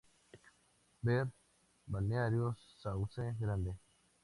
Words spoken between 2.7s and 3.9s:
Sauce Grande.